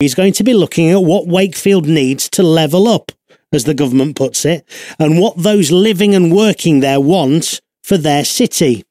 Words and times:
is 0.00 0.14
going 0.14 0.32
to 0.32 0.44
be 0.44 0.54
looking 0.54 0.90
at 0.90 1.02
what 1.02 1.26
Wakefield 1.26 1.88
needs 1.88 2.28
to 2.30 2.44
level 2.44 2.86
up, 2.86 3.10
as 3.52 3.64
the 3.64 3.74
government 3.74 4.14
puts 4.14 4.44
it, 4.44 4.64
and 4.96 5.18
what 5.18 5.36
those 5.36 5.72
living 5.72 6.14
and 6.14 6.32
working 6.32 6.78
there 6.78 7.00
want 7.00 7.60
for 7.82 7.96
their 7.96 8.24
city. 8.24 8.84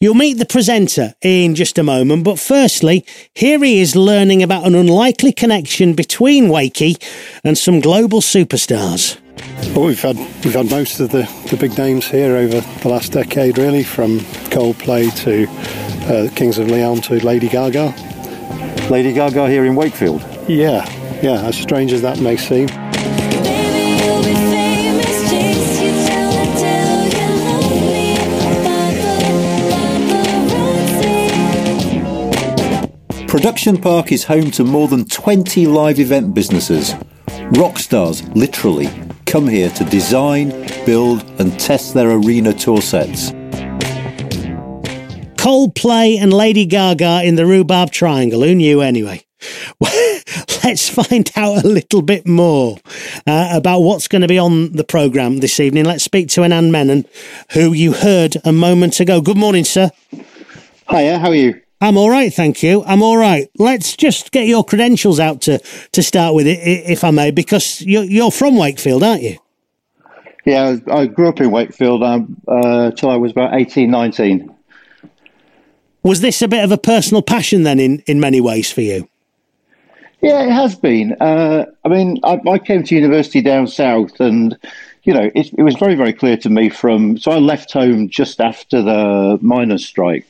You'll 0.00 0.14
meet 0.14 0.38
the 0.38 0.46
presenter 0.46 1.14
in 1.22 1.54
just 1.54 1.78
a 1.78 1.84
moment, 1.84 2.24
but 2.24 2.40
firstly, 2.40 3.06
here 3.34 3.62
he 3.62 3.80
is 3.80 3.94
learning 3.94 4.42
about 4.42 4.66
an 4.66 4.74
unlikely 4.74 5.32
connection 5.32 5.94
between 5.94 6.46
Wakey 6.46 7.00
and 7.44 7.56
some 7.56 7.78
global 7.78 8.20
superstars. 8.20 9.16
Well, 9.76 9.84
we've 9.84 10.02
had 10.02 10.16
we've 10.16 10.54
had 10.54 10.70
most 10.70 10.98
of 10.98 11.10
the, 11.10 11.30
the 11.50 11.56
big 11.56 11.78
names 11.78 12.08
here 12.08 12.34
over 12.34 12.60
the 12.60 12.88
last 12.88 13.12
decade, 13.12 13.58
really, 13.58 13.84
from 13.84 14.18
Coldplay 14.50 15.14
to 15.22 15.46
uh, 16.12 16.34
Kings 16.34 16.58
of 16.58 16.68
Leon 16.68 17.02
to 17.02 17.24
Lady 17.24 17.48
Gaga. 17.48 17.94
Lady 18.90 19.12
Gaga 19.12 19.48
here 19.48 19.64
in 19.64 19.76
Wakefield. 19.76 20.37
Yeah, 20.48 20.88
yeah. 21.20 21.42
As 21.44 21.58
strange 21.58 21.92
as 21.92 22.00
that 22.00 22.20
may 22.20 22.38
seem. 22.38 22.68
Production 33.28 33.76
Park 33.76 34.10
is 34.10 34.24
home 34.24 34.50
to 34.52 34.64
more 34.64 34.88
than 34.88 35.04
20 35.04 35.66
live 35.66 36.00
event 36.00 36.32
businesses. 36.32 36.94
Rock 37.52 37.78
stars, 37.78 38.26
literally, 38.30 38.88
come 39.26 39.46
here 39.46 39.68
to 39.68 39.84
design, 39.84 40.48
build, 40.86 41.22
and 41.38 41.60
test 41.60 41.92
their 41.92 42.10
arena 42.10 42.54
tour 42.54 42.80
sets. 42.80 43.32
Coldplay 45.36 46.18
and 46.18 46.32
Lady 46.32 46.64
Gaga 46.64 47.22
in 47.22 47.34
the 47.34 47.44
Rhubarb 47.44 47.90
Triangle. 47.90 48.42
Who 48.42 48.54
knew 48.54 48.80
anyway? 48.80 49.22
Let's 50.68 50.90
find 51.08 51.30
out 51.34 51.64
a 51.64 51.66
little 51.66 52.02
bit 52.02 52.28
more 52.28 52.76
uh, 53.26 53.48
about 53.54 53.80
what's 53.80 54.06
going 54.06 54.20
to 54.20 54.28
be 54.28 54.38
on 54.38 54.72
the 54.72 54.84
programme 54.84 55.38
this 55.38 55.60
evening. 55.60 55.86
Let's 55.86 56.04
speak 56.04 56.28
to 56.30 56.42
Anand 56.42 56.70
Menon, 56.70 57.06
who 57.52 57.72
you 57.72 57.94
heard 57.94 58.36
a 58.44 58.52
moment 58.52 59.00
ago. 59.00 59.22
Good 59.22 59.38
morning, 59.38 59.64
sir. 59.64 59.90
Hiya, 60.90 61.20
how 61.20 61.30
are 61.30 61.34
you? 61.34 61.58
I'm 61.80 61.96
all 61.96 62.10
right, 62.10 62.30
thank 62.30 62.62
you. 62.62 62.84
I'm 62.84 63.02
all 63.02 63.16
right. 63.16 63.48
Let's 63.56 63.96
just 63.96 64.30
get 64.30 64.46
your 64.46 64.62
credentials 64.62 65.18
out 65.18 65.40
to, 65.42 65.58
to 65.92 66.02
start 66.02 66.34
with, 66.34 66.46
if 66.46 67.02
I 67.02 67.12
may, 67.12 67.30
because 67.30 67.80
you're, 67.80 68.04
you're 68.04 68.30
from 68.30 68.58
Wakefield, 68.58 69.02
aren't 69.02 69.22
you? 69.22 69.38
Yeah, 70.44 70.76
I 70.92 71.06
grew 71.06 71.30
up 71.30 71.40
in 71.40 71.50
Wakefield 71.50 72.02
um, 72.02 72.36
uh, 72.46 72.90
till 72.90 73.08
I 73.08 73.16
was 73.16 73.32
about 73.32 73.54
18, 73.54 73.90
19. 73.90 74.54
Was 76.02 76.20
this 76.20 76.42
a 76.42 76.48
bit 76.48 76.62
of 76.62 76.72
a 76.72 76.78
personal 76.78 77.22
passion 77.22 77.62
then, 77.62 77.80
in, 77.80 78.00
in 78.00 78.20
many 78.20 78.42
ways, 78.42 78.70
for 78.70 78.82
you? 78.82 79.08
Yeah, 80.20 80.42
it 80.42 80.50
has 80.50 80.74
been. 80.74 81.12
Uh, 81.20 81.66
I 81.84 81.88
mean, 81.88 82.18
I, 82.24 82.40
I, 82.48 82.58
came 82.58 82.82
to 82.82 82.94
university 82.94 83.40
down 83.40 83.68
south, 83.68 84.18
and 84.18 84.58
you 85.04 85.14
know, 85.14 85.30
it, 85.34 85.52
it 85.56 85.62
was 85.62 85.76
very, 85.76 85.94
very 85.94 86.12
clear 86.12 86.36
to 86.38 86.50
me 86.50 86.70
from. 86.70 87.18
So 87.18 87.30
I 87.30 87.38
left 87.38 87.72
home 87.72 88.08
just 88.08 88.40
after 88.40 88.82
the 88.82 89.38
miners' 89.40 89.86
strike, 89.86 90.26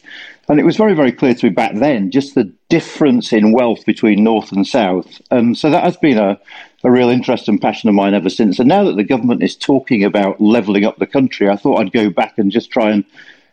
and 0.48 0.60
it 0.60 0.64
was 0.64 0.76
very, 0.76 0.94
very 0.94 1.12
clear 1.12 1.34
to 1.34 1.46
me 1.46 1.50
back 1.50 1.74
then 1.74 2.10
just 2.10 2.34
the 2.34 2.52
difference 2.68 3.32
in 3.32 3.52
wealth 3.52 3.84
between 3.86 4.24
North 4.24 4.52
and 4.52 4.66
South. 4.66 5.20
And 5.30 5.56
so 5.56 5.70
that 5.70 5.84
has 5.84 5.96
been 5.96 6.18
a, 6.18 6.38
a 6.84 6.90
real 6.90 7.08
interest 7.08 7.48
and 7.48 7.60
passion 7.60 7.88
of 7.88 7.94
mine 7.94 8.14
ever 8.14 8.30
since. 8.30 8.58
And 8.58 8.68
now 8.68 8.84
that 8.84 8.96
the 8.96 9.04
government 9.04 9.42
is 9.42 9.56
talking 9.56 10.04
about 10.04 10.40
levelling 10.40 10.84
up 10.84 10.98
the 10.98 11.06
country, 11.06 11.48
I 11.48 11.56
thought 11.56 11.80
I'd 11.80 11.92
go 11.92 12.10
back 12.10 12.38
and 12.38 12.50
just 12.50 12.70
try 12.70 12.90
and 12.90 13.04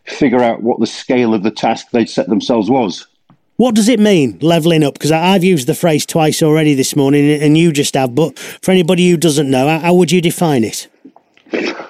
figure 0.06 0.42
out 0.42 0.64
what 0.64 0.80
the 0.80 0.88
scale 0.88 1.34
of 1.34 1.44
the 1.44 1.52
task 1.52 1.92
they'd 1.92 2.10
set 2.10 2.28
themselves 2.28 2.70
was. 2.70 3.08
What 3.58 3.74
does 3.74 3.88
it 3.88 4.02
mean, 4.02 4.38
levelling 4.42 4.84
up? 4.84 4.96
Because 4.96 5.14
I've 5.14 5.44
used 5.44 5.66
the 5.66 5.74
phrase 5.74 6.06
twice 6.06 6.44
already 6.44 6.74
this 6.74 6.94
morning, 6.94 7.42
and 7.42 7.58
you 7.58 7.72
just 7.72 7.94
have. 7.94 8.14
But 8.14 8.38
for 8.38 8.72
anybody 8.72 9.10
who 9.10 9.16
doesn't 9.16 9.50
know, 9.50 9.80
how 9.80 9.94
would 9.94 10.12
you 10.12 10.20
define 10.20 10.66
it? 10.66 10.90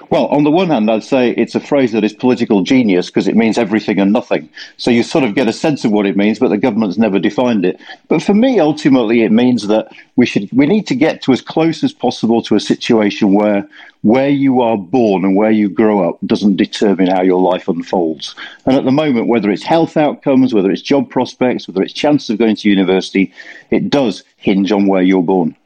Well, 0.08 0.26
on 0.26 0.44
the 0.44 0.52
one 0.52 0.70
hand, 0.70 0.88
I'd 0.88 1.02
say 1.02 1.30
it's 1.30 1.56
a 1.56 1.60
phrase 1.60 1.90
that 1.92 2.04
is 2.04 2.12
political 2.12 2.62
genius 2.62 3.06
because 3.06 3.26
it 3.26 3.34
means 3.34 3.58
everything 3.58 3.98
and 3.98 4.12
nothing. 4.12 4.48
So 4.76 4.90
you 4.92 5.02
sort 5.02 5.24
of 5.24 5.34
get 5.34 5.48
a 5.48 5.52
sense 5.52 5.84
of 5.84 5.90
what 5.90 6.06
it 6.06 6.16
means, 6.16 6.38
but 6.38 6.48
the 6.48 6.58
government's 6.58 6.96
never 6.96 7.18
defined 7.18 7.64
it. 7.64 7.80
But 8.06 8.22
for 8.22 8.32
me, 8.32 8.60
ultimately, 8.60 9.22
it 9.22 9.32
means 9.32 9.66
that 9.66 9.92
we 10.14 10.24
should 10.24 10.48
we 10.52 10.66
need 10.66 10.86
to 10.88 10.94
get 10.94 11.22
to 11.22 11.32
as 11.32 11.40
close 11.40 11.82
as 11.82 11.92
possible 11.92 12.40
to 12.42 12.54
a 12.54 12.60
situation 12.60 13.32
where 13.32 13.68
where 14.02 14.28
you 14.28 14.60
are 14.60 14.78
born 14.78 15.24
and 15.24 15.34
where 15.34 15.50
you 15.50 15.68
grow 15.68 16.08
up 16.08 16.18
doesn't 16.24 16.56
determine 16.56 17.08
how 17.08 17.22
your 17.22 17.40
life 17.40 17.66
unfolds. 17.66 18.36
And 18.64 18.76
at 18.76 18.84
the 18.84 18.92
moment, 18.92 19.26
whether 19.26 19.50
it's 19.50 19.64
health 19.64 19.96
outcomes, 19.96 20.54
whether 20.54 20.70
it's 20.70 20.82
job 20.82 21.10
prospects, 21.10 21.66
whether 21.66 21.82
it's 21.82 21.92
chances 21.92 22.30
of 22.30 22.38
going 22.38 22.54
to 22.56 22.68
university, 22.68 23.32
it 23.70 23.90
does 23.90 24.22
hinge 24.36 24.70
on 24.70 24.86
where 24.86 25.02
you're 25.02 25.22
born. 25.22 25.56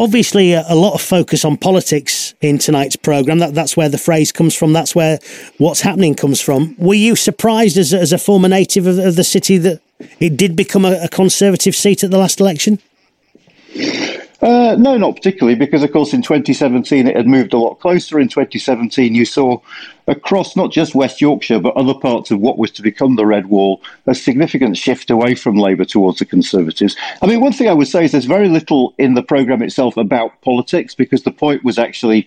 Obviously, 0.00 0.54
a, 0.54 0.74
lot 0.74 0.94
of 0.94 1.02
focus 1.02 1.44
on 1.44 1.58
politics 1.58 2.34
in 2.40 2.56
tonight's 2.56 2.96
programme. 2.96 3.38
That, 3.38 3.52
that's 3.52 3.76
where 3.76 3.90
the 3.90 3.98
phrase 3.98 4.32
comes 4.32 4.54
from. 4.54 4.72
That's 4.72 4.94
where 4.94 5.18
what's 5.58 5.82
happening 5.82 6.14
comes 6.14 6.40
from. 6.40 6.74
Were 6.78 6.94
you 6.94 7.14
surprised 7.14 7.76
as, 7.76 7.92
as 7.92 8.10
a 8.10 8.16
former 8.16 8.48
native 8.48 8.86
of, 8.86 8.98
of, 8.98 9.16
the 9.16 9.24
city 9.24 9.58
that 9.58 9.82
it 10.18 10.38
did 10.38 10.56
become 10.56 10.86
a, 10.86 10.98
a 11.02 11.08
Conservative 11.08 11.76
seat 11.76 12.02
at 12.02 12.10
the 12.10 12.16
last 12.16 12.40
election? 12.40 12.78
Uh, 14.42 14.74
no, 14.78 14.96
not 14.96 15.16
particularly, 15.16 15.54
because 15.54 15.82
of 15.82 15.92
course 15.92 16.14
in 16.14 16.22
2017 16.22 17.06
it 17.06 17.16
had 17.16 17.26
moved 17.26 17.52
a 17.52 17.58
lot 17.58 17.78
closer. 17.78 18.18
In 18.18 18.28
2017, 18.28 19.14
you 19.14 19.26
saw 19.26 19.58
across 20.06 20.56
not 20.56 20.72
just 20.72 20.94
West 20.94 21.20
Yorkshire 21.20 21.60
but 21.60 21.76
other 21.76 21.92
parts 21.92 22.30
of 22.30 22.40
what 22.40 22.56
was 22.56 22.70
to 22.72 22.82
become 22.82 23.16
the 23.16 23.26
Red 23.26 23.46
Wall 23.46 23.82
a 24.06 24.14
significant 24.14 24.78
shift 24.78 25.10
away 25.10 25.34
from 25.34 25.56
Labour 25.56 25.84
towards 25.84 26.20
the 26.20 26.24
Conservatives. 26.24 26.96
I 27.20 27.26
mean, 27.26 27.40
one 27.40 27.52
thing 27.52 27.68
I 27.68 27.74
would 27.74 27.88
say 27.88 28.04
is 28.04 28.12
there's 28.12 28.24
very 28.24 28.48
little 28.48 28.94
in 28.96 29.12
the 29.14 29.22
programme 29.22 29.62
itself 29.62 29.98
about 29.98 30.40
politics 30.40 30.94
because 30.94 31.22
the 31.22 31.32
point 31.32 31.62
was 31.62 31.78
actually 31.78 32.26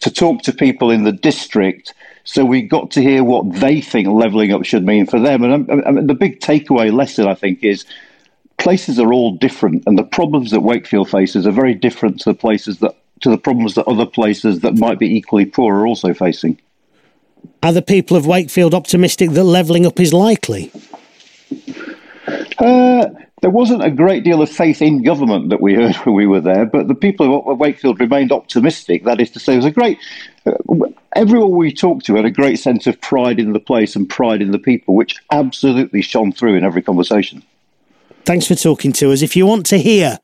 to 0.00 0.10
talk 0.10 0.42
to 0.42 0.52
people 0.52 0.90
in 0.90 1.04
the 1.04 1.12
district. 1.12 1.94
So 2.24 2.44
we 2.44 2.62
got 2.62 2.90
to 2.92 3.02
hear 3.02 3.24
what 3.24 3.50
they 3.54 3.80
think 3.80 4.08
levelling 4.08 4.52
up 4.52 4.64
should 4.64 4.84
mean 4.84 5.06
for 5.06 5.18
them. 5.18 5.42
And 5.42 5.66
mean, 5.68 6.06
the 6.06 6.14
big 6.14 6.40
takeaway 6.40 6.92
lesson, 6.92 7.26
I 7.26 7.34
think, 7.34 7.64
is 7.64 7.86
places 8.58 8.98
are 8.98 9.12
all 9.12 9.32
different, 9.36 9.84
and 9.86 9.98
the 9.98 10.04
problems 10.04 10.50
that 10.50 10.60
Wakefield 10.60 11.10
faces 11.10 11.46
are 11.46 11.52
very 11.52 11.74
different 11.74 12.20
to 12.20 12.30
the 12.30 12.34
places 12.34 12.78
that 12.80 12.96
to 13.20 13.30
the 13.30 13.38
problems 13.38 13.74
that 13.74 13.86
other 13.86 14.06
places 14.06 14.60
that 14.60 14.76
might 14.76 14.98
be 14.98 15.16
equally 15.16 15.46
poor 15.46 15.74
are 15.74 15.86
also 15.86 16.12
facing. 16.12 16.60
Are 17.62 17.72
the 17.72 17.82
people 17.82 18.16
of 18.16 18.26
Wakefield 18.26 18.74
optimistic 18.74 19.30
that 19.30 19.44
levelling 19.44 19.86
up 19.86 19.98
is 19.98 20.12
likely? 20.12 20.70
Uh, 22.58 23.08
there 23.42 23.50
wasn't 23.50 23.84
a 23.84 23.90
great 23.90 24.24
deal 24.24 24.42
of 24.42 24.50
faith 24.50 24.82
in 24.82 25.02
government 25.02 25.50
that 25.50 25.60
we 25.60 25.74
heard 25.74 25.94
when 26.04 26.14
we 26.14 26.26
were 26.26 26.40
there, 26.40 26.66
but 26.66 26.88
the 26.88 26.94
people 26.94 27.50
of 27.50 27.58
Wakefield 27.58 28.00
remained 28.00 28.32
optimistic. 28.32 29.04
That 29.04 29.20
is 29.20 29.30
to 29.30 29.40
say, 29.40 29.54
it 29.54 29.56
was 29.56 29.64
a 29.66 29.70
great. 29.70 29.98
Uh, 30.44 30.52
everyone 31.14 31.50
we 31.50 31.72
talked 31.72 32.06
to 32.06 32.16
had 32.16 32.24
a 32.24 32.30
great 32.30 32.58
sense 32.58 32.86
of 32.86 33.00
pride 33.00 33.38
in 33.38 33.52
the 33.52 33.60
place 33.60 33.96
and 33.96 34.08
pride 34.08 34.42
in 34.42 34.50
the 34.50 34.58
people, 34.58 34.94
which 34.94 35.16
absolutely 35.30 36.02
shone 36.02 36.32
through 36.32 36.56
in 36.56 36.64
every 36.64 36.82
conversation. 36.82 37.42
Thanks 38.26 38.48
for 38.48 38.56
talking 38.56 38.92
to 38.94 39.12
us. 39.12 39.22
If 39.22 39.36
you 39.36 39.46
want 39.46 39.66
to 39.66 39.78
hear 39.78 40.18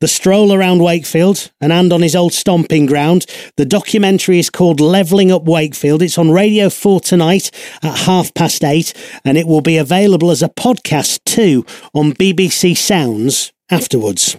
the 0.00 0.06
stroll 0.06 0.52
around 0.52 0.80
Wakefield 0.80 1.50
and 1.60 1.72
and 1.72 1.92
on 1.92 2.02
his 2.02 2.14
old 2.14 2.32
stomping 2.32 2.86
ground, 2.86 3.26
the 3.56 3.64
documentary 3.64 4.38
is 4.38 4.48
called 4.48 4.78
Levelling 4.78 5.32
Up 5.32 5.42
Wakefield. 5.42 6.00
It's 6.00 6.18
on 6.18 6.30
Radio 6.30 6.70
4 6.70 7.00
tonight 7.00 7.50
at 7.82 7.98
half 7.98 8.32
past 8.32 8.62
eight, 8.62 8.94
and 9.24 9.36
it 9.36 9.48
will 9.48 9.60
be 9.60 9.76
available 9.76 10.30
as 10.30 10.40
a 10.40 10.48
podcast 10.48 11.18
too 11.24 11.66
on 11.94 12.12
BBC 12.12 12.76
Sounds 12.76 13.52
afterwards. 13.70 14.36